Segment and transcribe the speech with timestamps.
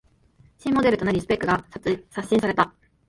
[0.57, 2.73] 新モデルとなりスペックが刷新された